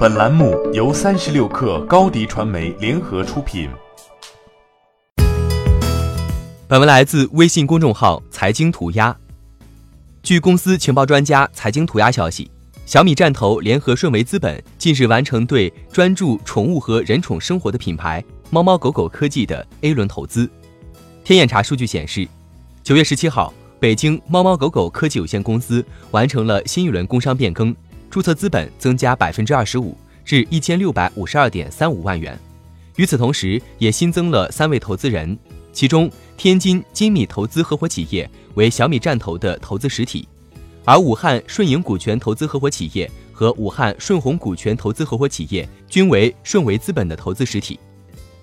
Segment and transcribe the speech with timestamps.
[0.00, 3.68] 本栏目由三十六氪高低传媒联合出品。
[6.66, 9.14] 本文来自微信公众号财经涂鸦。
[10.22, 12.50] 据公司情报专家财经涂鸦消息，
[12.86, 20.48] 小米战投联合顺为资本近日完成对专注宠物和人宠生活的品牌猫猫狗狗科技的 A 轮投资。
[21.22, 22.26] 天眼查数据显示，
[22.82, 27.76] 九月十七号，北京猫猫狗狗科技有限公司完成了新一轮工商变更。
[28.10, 32.36] 注册资本增加百分之二十五，至一千六百五十二点三五万元。
[32.96, 35.38] 与此同时，也新增了三位投资人，
[35.72, 40.28] 其中天津金米投资合伙企业为小米战投的投资实体，
[40.84, 47.78] 而武汉顺盈股权投资合伙企业和武汉顺宏股权投资合伙企业均为顺为资本的投资实体。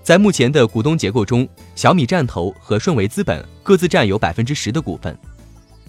[0.01, 5.15] 在目前的股东结构中，小米战投和顺为资本各自占有百分之十的股份。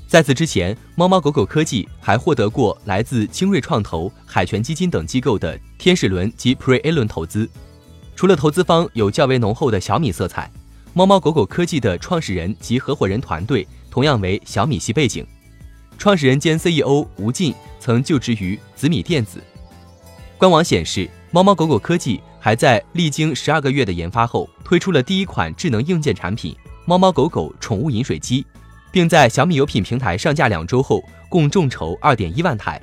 [0.09, 7.47] 在此之前，猫猫狗狗科技还获得过来自精锐创投、海泉基金等机构的天使轮及 Pre A 轮投资。
[8.17, 10.51] 除了投资方有较为浓厚的小米色彩，
[10.95, 15.27] 猫猫狗狗科技的创始人及合伙人团队同样为小米系背景。
[15.99, 19.43] 创始人兼 CEO 吴进曾就职于紫米电子。
[20.39, 26.57] 官网显示，猫猫狗狗科技还在历经十二个月的研发后，推出了第一款智能硬件产品——
[26.87, 28.47] 猫猫狗狗宠物饮水机。
[28.99, 32.83] 并在小米有品平台上架两周后，共众筹二点一万台。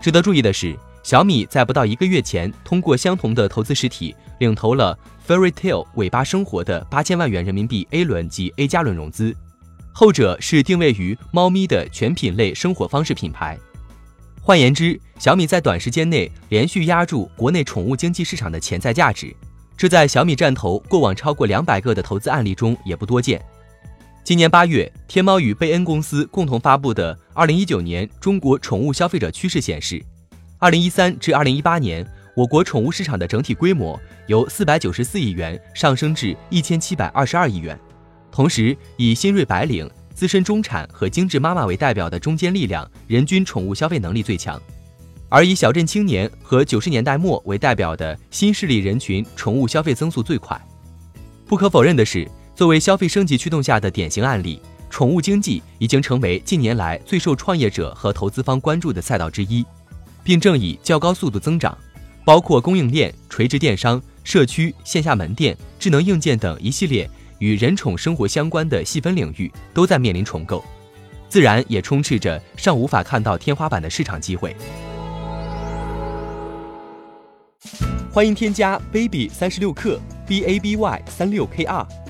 [0.00, 9.32] 值得注意的是，小米在不到一个月前，通过相同的投资实体领投了 Fairy Tale 尾巴生活的八千万元人民币 A 轮及 A 加轮融资，
[9.92, 13.56] 后者是定位于猫咪的全品类生活方式品牌。
[14.42, 19.32] 换言之，小米在短时间内连续压住国内宠物经济市场的潜在价值，
[19.76, 23.40] 这在小米战投过往超过两百个的投资案例中也不多见。
[24.28, 30.04] 今年八月，天猫与贝恩公司共同发布的《二零一九年中国宠物消费者趋势》显示，
[30.58, 37.80] 二零一三至二零一八年，我国宠物市场的整体规模由四百九十四亿元上升至一千七百二十二亿元。
[38.30, 44.60] 同时，以新锐白领、资深中产和精致妈妈为代表的中坚力量，人均宠物消费能力最强；
[45.30, 50.60] 而以小镇青年和九十年代末为代表的新势力人群，宠物消费增速最快。
[51.46, 52.28] 不可否认的是。
[52.58, 54.60] 作为消费升级驱动下的典型案例，
[54.90, 59.64] 宠物经济已经成为近年来最受创业者和投资方关注的赛道之一，
[60.24, 61.78] 并正以较高速度增长。
[62.24, 67.08] 包括供应链、垂直电商、社区、线下门店、智能硬件等一系列
[67.38, 70.64] 与人宠生活相关的细分领域都在面临重构，
[71.28, 74.56] 自然也充斥着尚无法看到天花板的市场机会。
[78.10, 81.86] 欢迎添加 baby 三十六克 b a b y 三六 k r。